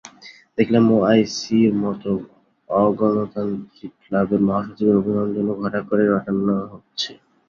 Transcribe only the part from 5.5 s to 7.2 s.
ঘটা করে রটানো হচ্ছে।